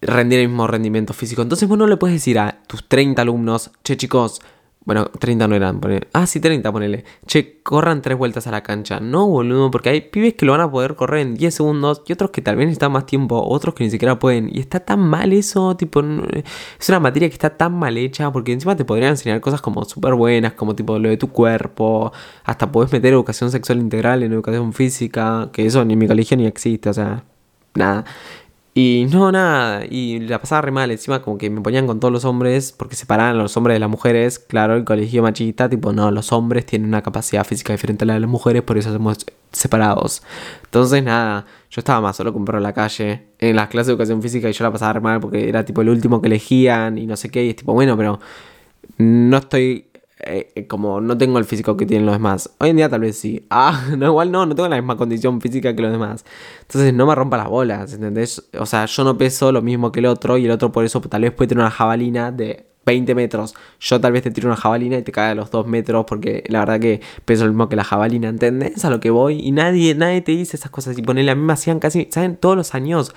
rendir 0.00 0.40
el 0.40 0.48
mismo 0.48 0.66
rendimiento 0.66 1.14
físico. 1.14 1.42
Entonces 1.42 1.68
vos 1.68 1.78
no 1.78 1.86
le 1.86 1.96
puedes 1.96 2.16
decir 2.16 2.38
a 2.38 2.62
tus 2.66 2.88
30 2.88 3.22
alumnos, 3.22 3.70
che 3.82 3.96
chicos, 3.96 4.40
bueno, 4.86 5.06
30 5.06 5.48
no 5.48 5.56
eran, 5.56 5.80
ponele. 5.80 6.06
Ah, 6.12 6.26
sí, 6.28 6.38
30, 6.38 6.70
ponele. 6.70 7.04
Che, 7.26 7.60
corran 7.64 8.02
tres 8.02 8.16
vueltas 8.16 8.46
a 8.46 8.52
la 8.52 8.62
cancha. 8.62 9.00
No, 9.00 9.26
boludo, 9.26 9.68
porque 9.68 9.88
hay 9.88 10.00
pibes 10.00 10.34
que 10.34 10.46
lo 10.46 10.52
van 10.52 10.60
a 10.60 10.70
poder 10.70 10.94
correr 10.94 11.26
en 11.26 11.34
10 11.34 11.52
segundos 11.52 12.02
y 12.06 12.12
otros 12.12 12.30
que 12.30 12.40
tal 12.40 12.54
vez 12.54 12.66
necesitan 12.66 12.92
más 12.92 13.04
tiempo, 13.04 13.42
otros 13.48 13.74
que 13.74 13.82
ni 13.82 13.90
siquiera 13.90 14.20
pueden. 14.20 14.48
Y 14.54 14.60
está 14.60 14.78
tan 14.78 15.00
mal 15.00 15.32
eso, 15.32 15.76
tipo, 15.76 16.04
es 16.78 16.88
una 16.88 17.00
materia 17.00 17.28
que 17.28 17.34
está 17.34 17.50
tan 17.50 17.74
mal 17.74 17.98
hecha 17.98 18.30
porque 18.30 18.52
encima 18.52 18.76
te 18.76 18.84
podrían 18.84 19.10
enseñar 19.10 19.40
cosas 19.40 19.60
como 19.60 19.84
súper 19.84 20.14
buenas, 20.14 20.52
como 20.52 20.76
tipo 20.76 21.00
lo 21.00 21.08
de 21.08 21.16
tu 21.16 21.32
cuerpo. 21.32 22.12
Hasta 22.44 22.70
podés 22.70 22.92
meter 22.92 23.12
educación 23.12 23.50
sexual 23.50 23.80
integral 23.80 24.22
en 24.22 24.32
educación 24.32 24.72
física, 24.72 25.50
que 25.52 25.66
eso 25.66 25.84
ni 25.84 25.94
en 25.94 25.98
mi 25.98 26.06
colegio 26.06 26.36
ni 26.36 26.46
existe, 26.46 26.90
o 26.90 26.94
sea, 26.94 27.24
nada. 27.74 28.04
Y 28.78 29.06
no, 29.10 29.32
nada, 29.32 29.86
y 29.88 30.20
la 30.20 30.38
pasaba 30.38 30.60
re 30.60 30.70
mal, 30.70 30.90
encima 30.90 31.22
como 31.22 31.38
que 31.38 31.48
me 31.48 31.62
ponían 31.62 31.86
con 31.86 31.98
todos 31.98 32.12
los 32.12 32.26
hombres, 32.26 32.72
porque 32.72 32.94
separaban 32.94 33.34
a 33.34 33.42
los 33.42 33.56
hombres 33.56 33.74
de 33.76 33.78
las 33.80 33.88
mujeres, 33.88 34.38
claro, 34.38 34.76
el 34.76 34.84
colegio 34.84 35.22
machista, 35.22 35.70
tipo, 35.70 35.94
no, 35.94 36.10
los 36.10 36.30
hombres 36.30 36.66
tienen 36.66 36.88
una 36.88 37.00
capacidad 37.00 37.42
física 37.46 37.72
diferente 37.72 38.04
a 38.04 38.06
la 38.08 38.12
de 38.12 38.20
las 38.20 38.28
mujeres, 38.28 38.60
por 38.60 38.76
eso 38.76 38.92
somos 38.92 39.24
separados. 39.50 40.22
Entonces, 40.64 41.02
nada, 41.02 41.46
yo 41.70 41.80
estaba 41.80 42.02
más 42.02 42.16
solo 42.16 42.34
con 42.34 42.44
perro 42.44 42.58
en 42.58 42.64
la 42.64 42.74
calle, 42.74 43.28
en 43.38 43.56
las 43.56 43.68
clases 43.68 43.86
de 43.86 43.92
educación 43.94 44.20
física, 44.20 44.50
y 44.50 44.52
yo 44.52 44.62
la 44.62 44.72
pasaba 44.72 44.92
re 44.92 45.00
mal 45.00 45.20
porque 45.20 45.48
era 45.48 45.64
tipo 45.64 45.80
el 45.80 45.88
último 45.88 46.20
que 46.20 46.26
elegían 46.26 46.98
y 46.98 47.06
no 47.06 47.16
sé 47.16 47.30
qué, 47.30 47.46
y 47.46 47.48
es 47.48 47.56
tipo, 47.56 47.72
bueno, 47.72 47.96
pero 47.96 48.20
no 48.98 49.38
estoy 49.38 49.86
eh, 50.26 50.52
eh, 50.54 50.66
como 50.66 51.00
no 51.00 51.16
tengo 51.16 51.38
el 51.38 51.44
físico 51.44 51.76
que 51.76 51.86
tienen 51.86 52.06
los 52.06 52.14
demás. 52.14 52.50
Hoy 52.58 52.70
en 52.70 52.76
día 52.76 52.88
tal 52.88 53.00
vez 53.00 53.18
sí. 53.18 53.46
Ah, 53.50 53.84
no, 53.96 54.06
igual 54.06 54.30
no, 54.30 54.44
no 54.46 54.54
tengo 54.54 54.68
la 54.68 54.76
misma 54.76 54.96
condición 54.96 55.40
física 55.40 55.74
que 55.74 55.82
los 55.82 55.92
demás. 55.92 56.24
Entonces 56.62 56.92
no 56.92 57.06
me 57.06 57.14
rompa 57.14 57.36
las 57.36 57.48
bolas, 57.48 57.92
¿entendés? 57.94 58.48
O 58.58 58.66
sea, 58.66 58.86
yo 58.86 59.04
no 59.04 59.16
peso 59.16 59.50
lo 59.52 59.62
mismo 59.62 59.92
que 59.92 60.00
el 60.00 60.06
otro 60.06 60.36
y 60.36 60.44
el 60.44 60.50
otro 60.50 60.72
por 60.72 60.84
eso 60.84 61.00
tal 61.00 61.22
vez 61.22 61.32
puede 61.32 61.48
tener 61.48 61.62
una 61.62 61.70
jabalina 61.70 62.32
de 62.32 62.66
20 62.86 63.14
metros. 63.14 63.54
Yo 63.80 64.00
tal 64.00 64.12
vez 64.12 64.22
te 64.22 64.30
tiro 64.30 64.48
una 64.48 64.56
jabalina 64.56 64.96
y 64.96 65.02
te 65.02 65.12
cae 65.12 65.32
a 65.32 65.34
los 65.34 65.50
2 65.50 65.66
metros 65.66 66.06
porque 66.06 66.44
la 66.48 66.60
verdad 66.60 66.80
que 66.80 67.00
peso 67.24 67.44
lo 67.44 67.50
mismo 67.50 67.68
que 67.68 67.76
la 67.76 67.84
jabalina, 67.84 68.28
¿entendés? 68.28 68.84
A 68.84 68.90
lo 68.90 69.00
que 69.00 69.10
voy. 69.10 69.40
Y 69.40 69.52
nadie, 69.52 69.94
nadie 69.94 70.22
te 70.22 70.32
dice 70.32 70.56
esas 70.56 70.70
cosas. 70.70 70.96
Y 70.96 71.02
ponele, 71.02 71.30
a 71.32 71.34
mí 71.34 71.42
me 71.42 71.52
hacían 71.52 71.80
casi, 71.80 72.08
¿saben? 72.10 72.36
Todos 72.36 72.56
los 72.56 72.74
años 72.74 73.14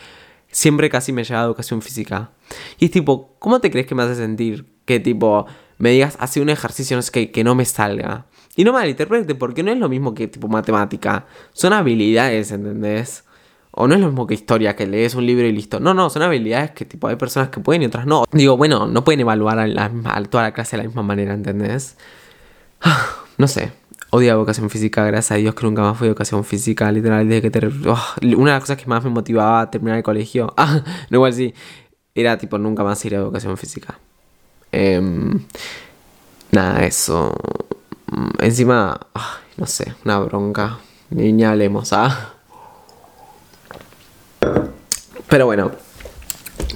siempre 0.52 0.90
casi 0.90 1.14
me 1.14 1.24
llegaba 1.24 1.46
educación 1.46 1.82
física. 1.82 2.32
Y 2.80 2.86
es 2.86 2.92
tipo, 2.92 3.36
¿cómo 3.40 3.62
te 3.62 3.70
crees 3.72 3.88
que 3.88 3.96
me 3.96 4.04
hace 4.04 4.16
sentir? 4.16 4.66
Que 4.86 5.00
tipo, 5.00 5.46
me 5.80 5.92
digas, 5.92 6.18
hace 6.20 6.42
un 6.42 6.50
ejercicio 6.50 6.96
no 6.96 7.02
sé 7.02 7.12
que, 7.12 7.32
que 7.32 7.44
no 7.44 7.56
me 7.56 7.66
salga. 7.66 8.28
Y 8.56 8.66
no 8.66 8.74
malinterprete, 8.74 9.36
porque 9.36 9.64
no 9.64 9.72
es 9.72 9.78
lo 9.78 9.90
mismo 9.90 10.14
que 10.14 10.28
tipo 10.28 10.48
matemática. 10.50 11.26
Son 11.54 11.72
habilidades, 11.74 12.52
¿entendés? 12.52 13.24
O 13.72 13.88
no 13.88 13.94
es 13.94 14.02
lo 14.02 14.08
mismo 14.08 14.28
que 14.28 14.34
historia, 14.34 14.76
que 14.76 14.86
lees 14.86 15.16
un 15.16 15.26
libro 15.26 15.48
y 15.48 15.54
listo. 15.54 15.80
No, 15.80 15.94
no, 15.94 16.10
son 16.10 16.24
habilidades 16.24 16.72
que 16.72 16.84
tipo 16.84 17.08
hay 17.08 17.16
personas 17.16 17.50
que 17.50 17.62
pueden 17.62 17.84
y 17.84 17.86
otras 17.86 18.06
no. 18.06 18.26
Digo, 18.32 18.58
bueno, 18.58 18.88
no 18.88 19.06
pueden 19.06 19.22
evaluar 19.22 19.60
a, 19.60 20.24
toda 20.24 20.44
la 20.44 20.54
clase 20.54 20.76
de 20.76 20.84
la 20.84 20.88
misma 20.90 21.04
manera, 21.04 21.34
¿entendés? 21.34 21.98
No 23.38 23.48
sé. 23.48 23.72
Odio 24.10 24.34
educación 24.34 24.70
física, 24.70 25.06
gracias 25.06 25.32
a 25.32 25.36
Dios 25.36 25.56
que 25.56 25.66
nunca 25.66 25.82
más 25.82 25.98
fui 25.98 26.08
educación 26.08 26.44
física, 26.44 26.92
literal, 26.92 27.30
desde 27.30 27.42
que 27.42 27.52
te... 27.52 27.66
Oh, 27.88 27.98
una 28.38 28.52
de 28.52 28.56
las 28.58 28.60
cosas 28.60 28.76
que 28.76 28.86
más 28.88 29.02
me 29.02 29.10
motivaba 29.12 29.62
a 29.62 29.72
terminar 29.72 29.98
el 29.98 30.04
colegio, 30.04 30.54
ah, 30.58 30.84
no 31.10 31.18
igual 31.18 31.34
sí, 31.34 31.54
era 32.16 32.38
tipo 32.38 32.58
nunca 32.58 32.84
más 32.84 33.06
ir 33.06 33.16
a 33.16 33.20
educación 33.20 33.56
física. 33.56 33.98
Em, 34.72 35.46
nada, 36.52 36.86
eso. 36.86 37.36
Encima, 38.40 39.00
no 39.58 39.66
sé, 39.66 39.94
una 40.06 40.20
bronca. 40.20 40.80
Niña, 41.10 41.52
hablemos, 41.52 41.92
¿ah? 41.94 42.34
Pero 45.28 45.46
bueno, 45.46 45.72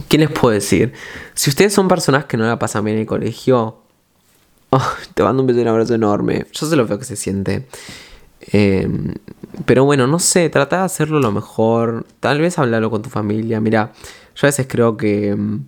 ¿qué 0.10 0.18
les 0.18 0.30
puedo 0.30 0.54
decir? 0.54 0.94
Si 1.34 1.50
ustedes 1.50 1.74
son 1.74 1.88
personas 1.88 2.26
que 2.26 2.38
no 2.38 2.46
la 2.46 2.60
pasan 2.60 2.86
bien 2.86 2.98
en 2.98 3.02
el 3.02 3.08
colegio, 3.08 3.82
oh, 4.70 4.94
te 5.14 5.24
mando 5.24 5.42
un 5.42 5.48
beso 5.48 5.60
y 5.60 5.64
un 5.64 5.70
abrazo 5.70 5.96
enorme. 5.96 6.46
Yo 6.52 6.68
sé 6.68 6.76
lo 6.76 6.88
feo 6.88 7.00
que 7.00 7.06
se 7.06 7.16
siente. 7.16 7.68
Em, 8.42 9.14
pero 9.66 9.86
bueno, 9.86 10.08
no 10.08 10.20
sé, 10.20 10.50
trata 10.50 10.80
de 10.80 10.84
hacerlo 10.84 11.20
lo 11.20 11.32
mejor. 11.32 12.06
Tal 12.20 12.42
vez 12.42 12.60
hablarlo 12.60 12.90
con 12.90 13.02
tu 13.02 13.10
familia. 13.10 13.60
Mira, 13.60 13.94
yo 14.36 14.48
a 14.48 14.50
veces 14.50 14.68
creo 14.70 14.98
que 14.98 15.30
em, 15.30 15.66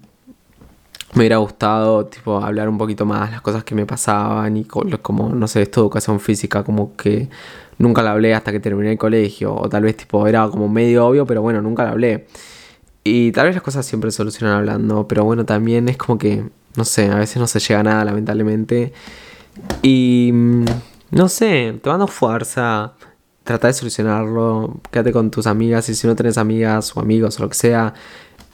me 1.16 1.22
hubiera 1.22 1.38
gustado 1.38 2.06
tipo 2.06 2.40
hablar 2.40 2.70
un 2.70 2.78
poquito 2.78 3.06
más 3.06 3.32
las 3.32 3.42
cosas 3.42 3.64
que 3.64 3.74
me 3.74 3.86
pasaban 3.86 4.56
y 4.58 4.66
como 4.66 5.30
no 5.30 5.48
sé 5.48 5.64
esto 5.64 5.82
de 5.82 5.86
educación 5.86 6.20
física 6.20 6.64
como 6.64 6.96
que 6.96 7.30
nunca 7.78 8.04
la 8.04 8.12
hablé 8.12 8.34
hasta 8.34 8.52
que 8.52 8.60
terminé 8.60 8.92
el 8.92 8.98
colegio 8.98 9.56
o 9.56 9.70
tal 9.70 9.84
vez 9.84 9.98
tipo 9.98 10.28
era 10.28 10.48
como 10.50 10.70
medio 10.70 11.06
obvio 11.08 11.26
pero 11.26 11.42
bueno 11.42 11.62
nunca 11.62 11.84
la 11.84 11.92
hablé 11.92 12.28
y 13.08 13.32
tal 13.34 13.46
vez 13.46 13.56
las 13.56 13.64
cosas 13.64 13.86
siempre 13.86 14.10
se 14.10 14.18
solucionan 14.18 14.58
hablando, 14.58 15.08
pero 15.08 15.24
bueno, 15.24 15.46
también 15.46 15.88
es 15.90 15.96
como 15.96 16.18
que, 16.18 16.44
no 16.76 16.84
sé, 16.86 17.08
a 17.12 17.18
veces 17.18 17.38
no 17.38 17.46
se 17.46 17.60
llega 17.60 17.82
a 17.82 17.84
nada, 17.84 18.04
lamentablemente. 18.04 18.94
Y, 19.84 20.32
mm, 20.34 20.66
no 21.12 21.30
sé, 21.30 21.80
te 21.84 21.90
mando 21.90 22.08
fuerza, 22.08 22.94
trata 23.44 23.68
de 23.68 23.74
solucionarlo, 23.74 24.80
quédate 24.90 25.12
con 25.12 25.30
tus 25.30 25.46
amigas 25.46 25.88
y 25.90 25.94
si 25.94 26.08
no 26.08 26.16
tenés 26.16 26.40
amigas 26.40 26.98
o 26.98 27.00
amigos 27.00 27.40
o 27.40 27.44
lo 27.44 27.50
que 27.50 27.56
sea, 27.56 27.94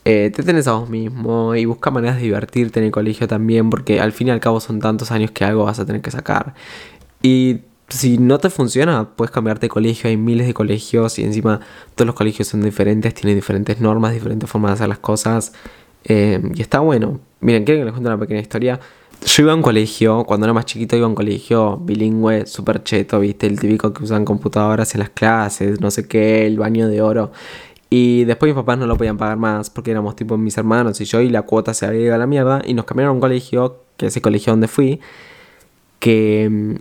eh, 0.05 0.31
te 0.35 0.43
tenés 0.43 0.67
a 0.67 0.73
vos 0.73 0.89
mismo 0.89 1.55
y 1.55 1.65
busca 1.65 1.91
maneras 1.91 2.17
de 2.17 2.23
divertirte 2.23 2.79
en 2.79 2.87
el 2.87 2.91
colegio 2.91 3.27
también, 3.27 3.69
porque 3.69 3.99
al 3.99 4.11
fin 4.11 4.27
y 4.27 4.31
al 4.31 4.39
cabo 4.39 4.59
son 4.59 4.79
tantos 4.79 5.11
años 5.11 5.31
que 5.31 5.43
algo 5.45 5.65
vas 5.65 5.79
a 5.79 5.85
tener 5.85 6.01
que 6.01 6.11
sacar. 6.11 6.55
Y 7.21 7.61
si 7.87 8.17
no 8.17 8.39
te 8.39 8.49
funciona, 8.49 9.09
puedes 9.15 9.31
cambiarte 9.31 9.65
de 9.65 9.69
colegio. 9.69 10.09
Hay 10.09 10.17
miles 10.17 10.47
de 10.47 10.53
colegios 10.53 11.19
y 11.19 11.23
encima 11.23 11.59
todos 11.95 12.07
los 12.07 12.15
colegios 12.15 12.47
son 12.47 12.61
diferentes, 12.61 13.13
tienen 13.13 13.35
diferentes 13.35 13.79
normas, 13.79 14.13
diferentes 14.13 14.49
formas 14.49 14.71
de 14.71 14.73
hacer 14.75 14.89
las 14.89 14.99
cosas. 14.99 15.53
Eh, 16.05 16.41
y 16.55 16.61
está 16.61 16.79
bueno. 16.79 17.19
Miren, 17.41 17.63
quiero 17.65 17.81
que 17.81 17.85
les 17.85 17.93
cuente 17.93 18.09
una 18.09 18.19
pequeña 18.19 18.39
historia. 18.39 18.79
Yo 19.23 19.43
iba 19.43 19.51
a 19.51 19.55
un 19.55 19.61
colegio, 19.61 20.23
cuando 20.23 20.47
era 20.47 20.53
más 20.53 20.65
chiquito 20.65 20.95
iba 20.95 21.05
a 21.05 21.09
un 21.09 21.15
colegio 21.15 21.77
bilingüe, 21.77 22.47
súper 22.47 22.81
cheto, 22.83 23.19
viste, 23.19 23.45
el 23.45 23.59
típico 23.59 23.93
que 23.93 24.03
usan 24.03 24.25
computadoras 24.25 24.95
en 24.95 24.99
las 25.01 25.11
clases, 25.11 25.79
no 25.79 25.91
sé 25.91 26.07
qué, 26.07 26.47
el 26.47 26.57
baño 26.57 26.87
de 26.87 27.03
oro. 27.03 27.31
Y 27.93 28.23
después 28.23 28.49
mis 28.49 28.55
papás 28.55 28.77
no 28.77 28.87
lo 28.87 28.95
podían 28.95 29.17
pagar 29.17 29.37
más 29.37 29.69
porque 29.69 29.91
éramos 29.91 30.15
tipo 30.15 30.37
mis 30.37 30.57
hermanos 30.57 31.01
y 31.01 31.05
yo 31.05 31.19
y 31.19 31.29
la 31.29 31.41
cuota 31.41 31.73
se 31.73 31.85
había 31.85 31.99
ido 31.99 32.15
a 32.15 32.17
la 32.17 32.25
mierda. 32.25 32.61
Y 32.65 32.73
nos 32.73 32.85
cambiaron 32.85 33.11
a 33.11 33.13
un 33.15 33.19
colegio, 33.19 33.81
que 33.97 34.05
es 34.05 34.15
el 34.15 34.21
colegio 34.21 34.53
donde 34.53 34.69
fui, 34.69 35.01
que 35.99 36.79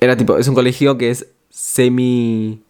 era 0.00 0.16
tipo, 0.16 0.38
es 0.38 0.48
un 0.48 0.56
colegio 0.56 0.98
que 0.98 1.10
es 1.10 1.28
semi 1.50 2.62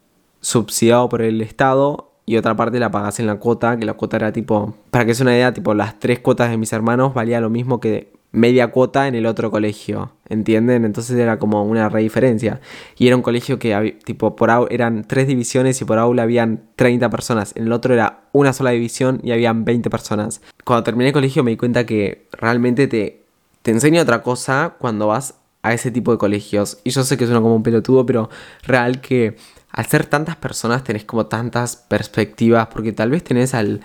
subsidiado 0.43 1.09
por 1.09 1.23
el 1.23 1.41
Estado 1.41 2.11
y 2.27 2.37
otra 2.37 2.55
parte 2.55 2.79
la 2.79 2.91
pagas 2.91 3.19
en 3.19 3.27
la 3.27 3.37
cuota, 3.37 3.79
que 3.79 3.87
la 3.87 3.95
cuota 3.95 4.19
era 4.19 4.31
tipo, 4.31 4.75
para 4.91 5.07
que 5.07 5.13
es 5.13 5.21
una 5.21 5.35
idea, 5.35 5.55
tipo 5.55 5.73
las 5.73 5.99
tres 5.99 6.19
cuotas 6.19 6.51
de 6.51 6.59
mis 6.59 6.75
hermanos 6.75 7.15
valía 7.15 7.41
lo 7.41 7.49
mismo 7.49 7.81
que 7.81 8.13
media 8.33 8.69
cuota 8.69 9.09
en 9.09 9.15
el 9.15 9.27
otro 9.27 9.51
colegio, 9.51 10.13
¿entienden? 10.29 10.85
Entonces 10.85 11.19
era 11.19 11.39
como 11.39 11.65
una 11.65 11.89
re 11.89 12.03
diferencia. 12.03 12.61
Y 12.97 13.07
era 13.07 13.17
un 13.17 13.23
colegio 13.23 13.59
que 13.59 13.99
tipo 14.05 14.37
por 14.37 14.69
eran 14.71 15.05
tres 15.07 15.27
divisiones 15.27 15.81
y 15.81 15.85
por 15.85 15.99
aula 15.99 16.23
habían 16.23 16.63
30 16.77 17.11
personas, 17.11 17.53
en 17.57 17.65
el 17.65 17.73
otro 17.73 17.95
era 17.95 18.25
una 18.33 18.53
sola 18.53 18.71
división 18.71 19.21
y 19.23 19.33
habían 19.33 19.65
20 19.65 19.91
personas. 19.91 20.41
Cuando 20.65 20.85
terminé 20.85 21.09
el 21.09 21.15
colegio 21.15 21.43
me 21.43 21.51
di 21.51 21.57
cuenta 21.57 21.87
que 21.87 22.27
realmente 22.33 22.87
te, 22.87 23.25
te 23.63 23.71
enseña 23.71 24.03
otra 24.03 24.23
cosa 24.23 24.77
cuando 24.79 25.09
vas 25.09 25.35
a 25.63 25.75
ese 25.75 25.91
tipo 25.91 26.13
de 26.13 26.19
colegios. 26.19 26.79
Y 26.85 26.91
yo 26.91 27.03
sé 27.03 27.17
que 27.17 27.27
suena 27.27 27.41
como 27.41 27.57
un 27.57 27.63
pelotudo, 27.63 28.07
pero 28.07 28.31
real 28.63 29.01
que 29.01 29.37
al 29.73 29.87
ser 29.87 30.07
tantas 30.07 30.37
personas 30.37 30.85
tenés 30.85 31.05
como 31.05 31.27
tantas 31.27 31.77
perspectivas, 31.77 32.69
porque 32.69 32.93
tal 32.93 33.11
vez 33.11 33.23
tenés 33.23 33.55
al, 33.55 33.81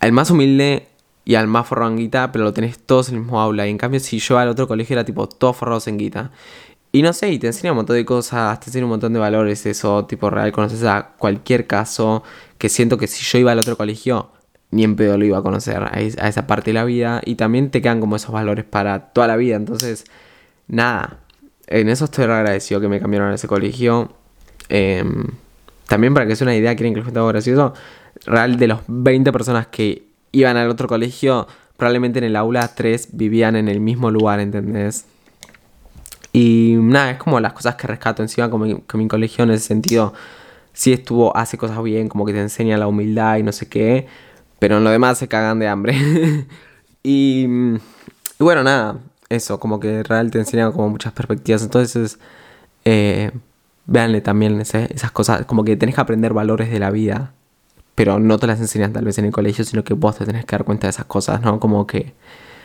al 0.00 0.12
más 0.12 0.30
humilde 0.30 0.88
y 1.24 1.36
al 1.36 1.46
más 1.46 1.66
forrado 1.66 1.90
en 1.90 1.98
guita, 1.98 2.32
pero 2.32 2.44
lo 2.44 2.52
tenés 2.52 2.78
todos 2.78 3.08
en 3.08 3.16
el 3.16 3.20
mismo 3.22 3.40
aula. 3.40 3.66
Y 3.66 3.70
en 3.70 3.78
cambio, 3.78 4.00
si 4.00 4.18
yo 4.18 4.38
al 4.38 4.48
otro 4.48 4.66
colegio 4.66 4.94
era 4.94 5.04
tipo 5.04 5.28
todos 5.28 5.56
forrados 5.56 5.86
en 5.88 5.98
guita. 5.98 6.30
Y 6.92 7.02
no 7.02 7.12
sé, 7.14 7.30
y 7.30 7.38
te 7.38 7.46
enseña 7.46 7.72
un 7.72 7.76
montón 7.76 7.96
de 7.96 8.04
cosas, 8.04 8.60
te 8.60 8.66
enseña 8.66 8.84
un 8.84 8.90
montón 8.90 9.14
de 9.14 9.18
valores, 9.18 9.64
eso, 9.64 10.04
tipo 10.04 10.28
real, 10.28 10.52
conoces 10.52 10.84
a 10.84 11.12
cualquier 11.18 11.66
caso, 11.66 12.22
que 12.58 12.68
siento 12.68 12.98
que 12.98 13.06
si 13.06 13.24
yo 13.24 13.38
iba 13.38 13.52
al 13.52 13.58
otro 13.58 13.78
colegio, 13.78 14.30
ni 14.70 14.84
en 14.84 14.94
pedo 14.96 15.16
lo 15.16 15.24
iba 15.24 15.38
a 15.38 15.42
conocer 15.42 15.82
a, 15.82 16.00
esa 16.00 16.46
parte 16.46 16.70
de 16.70 16.74
la 16.74 16.84
vida, 16.84 17.22
y 17.24 17.36
también 17.36 17.70
te 17.70 17.80
quedan 17.80 18.00
como 18.00 18.16
esos 18.16 18.30
valores 18.30 18.66
para 18.66 19.12
toda 19.12 19.26
la 19.26 19.36
vida, 19.36 19.56
entonces 19.56 20.04
nada, 20.68 21.20
en 21.66 21.88
eso 21.88 22.04
estoy 22.04 22.24
agradecido 22.24 22.80
que 22.80 22.88
me 22.88 23.00
cambiaron 23.00 23.30
a 23.30 23.34
ese 23.36 23.48
colegio. 23.48 24.12
Em, 24.68 25.28
también 25.88 26.12
para 26.12 26.26
que 26.26 26.36
sea 26.36 26.44
una 26.44 26.56
idea, 26.56 26.74
quieren 26.76 26.92
que 26.92 26.98
les 26.98 27.04
cuente 27.04 27.18
algo 27.18 27.28
gracioso. 27.28 27.72
Real, 28.26 28.58
de 28.58 28.66
los 28.68 28.80
20 28.86 29.32
personas 29.32 29.68
que 29.68 30.11
iban 30.32 30.56
al 30.56 30.68
otro 30.68 30.88
colegio, 30.88 31.46
probablemente 31.76 32.18
en 32.18 32.24
el 32.24 32.36
aula 32.36 32.68
3 32.74 33.08
vivían 33.12 33.56
en 33.56 33.68
el 33.68 33.80
mismo 33.80 34.10
lugar, 34.10 34.40
¿entendés? 34.40 35.04
Y 36.32 36.76
nada, 36.78 37.12
es 37.12 37.18
como 37.18 37.40
las 37.40 37.52
cosas 37.52 37.74
que 37.76 37.86
rescato 37.86 38.22
encima 38.22 38.48
con 38.50 38.62
mi, 38.62 38.80
con 38.80 39.00
mi 39.00 39.08
colegio 39.08 39.44
en 39.44 39.50
ese 39.50 39.66
sentido. 39.66 40.14
Sí 40.72 40.92
estuvo, 40.92 41.36
hace 41.36 41.58
cosas 41.58 41.82
bien, 41.82 42.08
como 42.08 42.24
que 42.24 42.32
te 42.32 42.40
enseña 42.40 42.78
la 42.78 42.86
humildad 42.88 43.36
y 43.36 43.42
no 43.42 43.52
sé 43.52 43.68
qué. 43.68 44.06
Pero 44.58 44.78
en 44.78 44.84
lo 44.84 44.90
demás 44.90 45.18
se 45.18 45.28
cagan 45.28 45.58
de 45.58 45.68
hambre. 45.68 45.94
y, 47.02 47.46
bueno, 48.38 48.62
nada, 48.62 48.98
eso, 49.28 49.60
como 49.60 49.80
que 49.80 50.02
real 50.02 50.30
te 50.30 50.38
enseña 50.38 50.70
como 50.72 50.88
muchas 50.88 51.12
perspectivas. 51.12 51.62
Entonces, 51.62 52.18
eh, 52.84 53.32
también 54.22 54.60
esas 54.60 55.10
cosas, 55.12 55.44
como 55.46 55.64
que 55.64 55.76
tenés 55.76 55.94
que 55.94 56.00
aprender 56.00 56.32
valores 56.32 56.70
de 56.70 56.78
la 56.78 56.90
vida, 56.90 57.32
pero 57.94 58.18
no 58.18 58.38
te 58.38 58.46
las 58.46 58.60
enseñan 58.60 58.92
tal 58.92 59.04
vez 59.04 59.18
en 59.18 59.26
el 59.26 59.32
colegio, 59.32 59.64
sino 59.64 59.84
que 59.84 59.94
vos 59.94 60.16
te 60.16 60.24
tenés 60.24 60.44
que 60.44 60.56
dar 60.56 60.64
cuenta 60.64 60.86
de 60.86 60.90
esas 60.90 61.06
cosas, 61.06 61.40
¿no? 61.42 61.60
Como 61.60 61.86
que 61.86 62.14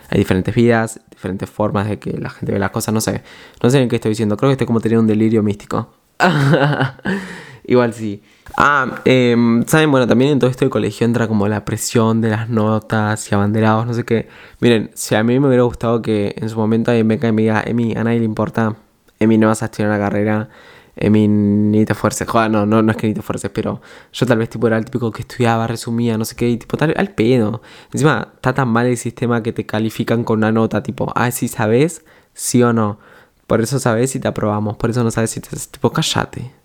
hay 0.10 0.20
diferentes 0.20 0.54
vidas, 0.56 1.00
diferentes 1.12 1.50
formas 1.50 1.90
de 1.90 2.00
que 2.00 2.18
la 2.18 2.30
gente 2.30 2.52
ve 2.54 2.60
las 2.60 2.72
cosas, 2.72 2.94
no 2.94 3.02
sé, 3.02 3.22
no 3.62 3.70
sé 3.70 3.82
en 3.82 3.90
qué 3.90 3.98
estoy 3.98 4.10
diciendo, 4.10 4.38
creo 4.38 4.50
que 4.50 4.54
estoy 4.54 4.68
como 4.68 4.80
teniendo 4.80 5.02
un 5.02 5.08
delirio 5.08 5.44
místico. 5.44 5.90
Igual 7.66 7.94
sí. 7.94 8.24
Ah, 8.56 9.02
eh, 9.04 9.36
saben, 9.68 9.92
bueno, 9.92 10.08
también 10.08 10.32
en 10.32 10.40
todo 10.40 10.50
esto 10.50 10.64
de 10.64 10.72
colegio 10.72 11.06
entra 11.06 11.28
como 11.28 11.48
la 11.50 11.66
presión 11.66 12.22
de 12.22 12.30
las 12.30 12.50
notas 12.50 13.30
y 13.30 13.36
abanderados, 13.36 13.86
no 13.86 13.94
sé 13.94 14.06
qué. 14.06 14.30
Miren, 14.62 14.90
si 14.94 15.16
a 15.16 15.24
mí 15.24 15.38
me 15.40 15.48
hubiera 15.48 15.64
gustado 15.64 16.02
que 16.02 16.34
en 16.38 16.50
su 16.50 16.58
momento 16.58 16.92
alguien 16.92 17.08
venga 17.10 17.28
y 17.28 17.32
me 17.34 17.42
diga, 17.42 17.64
Emi, 17.66 17.94
a 17.96 18.06
nadie 18.06 18.20
le 18.20 18.26
importa, 18.26 18.78
Emi, 19.20 19.38
no 19.38 19.48
vas 19.48 19.62
a 19.64 19.66
estudiar 19.66 19.90
una 19.90 20.00
carrera, 20.00 20.50
Emi, 21.00 21.28
ni 21.28 21.86
te 21.86 21.94
esfuerces. 21.94 22.28
Joder, 22.28 22.52
no, 22.52 22.66
no, 22.66 22.82
no 22.82 22.92
es 22.92 22.98
que 22.98 23.08
ni 23.08 23.14
te 23.14 23.20
esfuerces, 23.20 23.52
pero 23.52 23.82
yo 24.14 24.26
tal 24.26 24.38
vez 24.38 24.50
tipo 24.50 24.68
era 24.68 24.78
el 24.78 24.86
típico 24.86 25.12
que 25.12 25.22
estudiaba, 25.22 25.68
resumía, 25.68 26.18
no 26.18 26.26
sé 26.26 26.36
qué, 26.36 26.50
y 26.50 26.58
tipo 26.58 26.78
tal, 26.78 26.94
al 26.98 27.12
pedo. 27.12 27.62
Encima, 27.94 28.30
está 28.36 28.54
tan 28.54 28.70
mal 28.70 28.86
el 28.88 28.98
sistema 28.98 29.44
que 29.44 29.54
te 29.54 29.66
califican 29.66 30.24
con 30.24 30.40
una 30.40 30.52
nota, 30.52 30.84
tipo, 30.84 31.12
ah, 31.16 31.32
si 31.32 31.48
sabes, 31.48 32.04
sí 32.34 32.64
o 32.64 32.74
no. 32.74 33.00
Por 33.48 33.62
eso 33.62 33.80
sabes 33.80 34.12
si 34.12 34.20
te 34.20 34.28
aprobamos, 34.28 34.78
por 34.78 34.90
eso 34.90 35.04
no 35.04 35.12
sabes 35.12 35.32
si 35.32 35.40
te... 35.40 35.50
Tipo, 35.56 35.92
cállate 35.92 36.58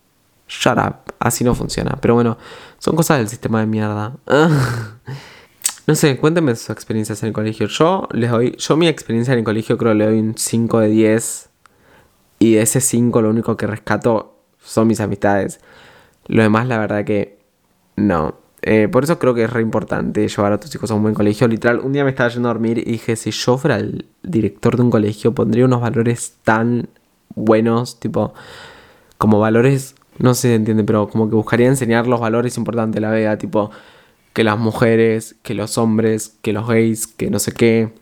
shut 0.61 0.79
up, 0.79 1.15
así 1.19 1.45
no 1.45 1.55
funciona. 1.55 1.97
Pero 2.01 2.15
bueno, 2.15 2.39
son 2.79 2.97
cosas 2.97 3.19
del 3.19 3.29
sistema 3.29 3.61
de 3.61 3.67
mierda. 3.67 4.17
no 5.87 5.95
sé, 5.95 6.17
cuéntenme 6.19 6.55
sus 6.57 6.71
experiencias 6.71 7.23
en 7.23 7.29
el 7.29 7.33
colegio. 7.33 7.67
Yo 7.67 8.09
les 8.13 8.31
doy, 8.31 8.57
yo 8.59 8.77
mi 8.77 8.89
experiencia 8.89 9.33
en 9.33 9.41
el 9.41 9.45
colegio 9.45 9.79
creo 9.79 9.93
que 9.93 9.99
le 9.99 10.07
doy 10.07 10.19
un 10.19 10.35
5 10.37 10.81
de 10.81 10.89
10. 10.89 11.49
Y 12.43 12.55
de 12.55 12.63
ese 12.63 12.81
5 12.81 13.23
lo 13.23 13.31
único 13.31 13.57
que 13.57 13.69
rescato 13.69 14.35
son 14.59 14.89
mis 14.89 14.99
amistades. 14.99 15.61
Lo 16.27 16.43
demás, 16.43 16.67
la 16.67 16.77
verdad 16.77 17.05
que 17.05 17.39
no. 17.95 18.35
Eh, 18.63 18.89
por 18.91 19.05
eso 19.05 19.21
creo 19.21 19.33
que 19.33 19.45
es 19.45 19.53
re 19.53 19.63
importante 19.63 20.27
llevar 20.27 20.53
a 20.53 20.59
tus 20.59 20.75
hijos 20.75 20.91
a 20.91 20.95
un 20.95 21.03
buen 21.03 21.15
colegio. 21.15 21.47
Literal, 21.47 21.79
un 21.79 21.93
día 21.93 22.03
me 22.03 22.11
estaba 22.11 22.29
yendo 22.31 22.49
a 22.49 22.53
dormir 22.53 22.79
y 22.79 22.83
dije, 22.83 23.15
si 23.15 23.31
yo 23.31 23.59
fuera 23.59 23.77
el 23.77 24.07
director 24.25 24.75
de 24.75 24.83
un 24.83 24.91
colegio, 24.91 25.33
pondría 25.33 25.67
unos 25.67 25.81
valores 25.81 26.35
tan 26.43 26.89
buenos, 27.37 28.01
tipo, 28.01 28.35
como 29.19 29.39
valores, 29.39 29.95
no 30.19 30.35
sé 30.35 30.49
si 30.49 30.55
entiende, 30.55 30.83
pero 30.83 31.09
como 31.09 31.29
que 31.29 31.37
buscaría 31.37 31.69
enseñar 31.69 32.09
los 32.09 32.19
valores 32.19 32.57
importantes 32.57 32.97
de 32.97 33.03
la 33.03 33.13
vida, 33.13 33.39
tipo, 33.39 33.71
que 34.33 34.43
las 34.43 34.59
mujeres, 34.59 35.37
que 35.45 35.55
los 35.55 35.79
hombres, 35.79 36.39
que 36.43 36.53
los 36.53 36.67
gays, 36.67 37.07
que 37.07 37.31
no 37.31 37.39
sé 37.39 37.53
qué. 37.53 37.93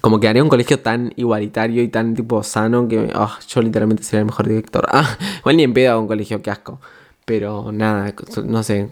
Como 0.00 0.20
que 0.20 0.28
haría 0.28 0.42
un 0.42 0.48
colegio 0.48 0.80
tan 0.80 1.12
igualitario 1.16 1.82
y 1.82 1.88
tan 1.88 2.14
tipo 2.14 2.42
sano 2.42 2.86
que 2.88 3.10
ah, 3.14 3.38
yo 3.48 3.62
literalmente 3.62 4.02
sería 4.02 4.20
el 4.20 4.26
mejor 4.26 4.48
director. 4.48 4.86
Ah, 4.90 5.18
igual 5.40 5.56
ni 5.56 5.64
en 5.64 5.74
pedo 5.74 6.00
un 6.00 6.06
colegio, 6.06 6.40
qué 6.42 6.50
asco. 6.50 6.80
Pero 7.24 7.72
nada, 7.72 8.14
no 8.44 8.62
sé, 8.62 8.90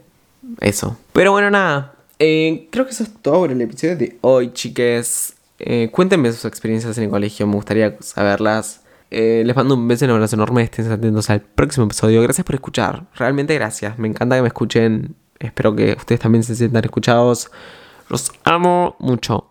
eso. 0.61 0.97
Pero 1.13 1.33
bueno, 1.33 1.51
nada. 1.51 1.95
Eh, 2.19 2.69
creo 2.71 2.85
que 2.85 2.93
eso 2.93 3.03
es 3.03 3.13
todo 3.23 3.41
por 3.41 3.51
el 3.51 3.61
episodio 3.61 3.97
de 3.97 4.19
hoy, 4.21 4.53
chiques. 4.53 5.35
Eh, 5.59 5.91
cuéntenme 5.93 6.33
sus 6.33 6.45
experiencias 6.45 6.97
en 6.99 7.05
el 7.05 7.11
colegio, 7.11 7.47
me 7.47 7.55
gustaría 7.55 7.97
saberlas. 8.01 8.83
Eh, 9.11 9.43
les 9.45 9.57
mando 9.57 9.75
un 9.75 9.89
beso 9.89 10.05
y 10.05 10.09
un 10.09 10.15
abrazo 10.15 10.37
enorme. 10.37 10.63
Estén 10.63 10.91
atentos 10.91 11.31
al 11.31 11.41
próximo 11.41 11.87
episodio. 11.87 12.23
Gracias 12.23 12.45
por 12.45 12.55
escuchar. 12.55 13.07
Realmente 13.17 13.55
gracias. 13.55 13.99
Me 13.99 14.09
encanta 14.09 14.37
que 14.37 14.43
me 14.43 14.49
escuchen. 14.49 15.17
Espero 15.39 15.75
que 15.75 15.95
ustedes 15.95 16.21
también 16.21 16.45
se 16.45 16.55
sientan 16.55 16.85
escuchados. 16.85 17.51
Los 18.09 18.33
amo 18.45 18.97
mucho. 19.01 19.51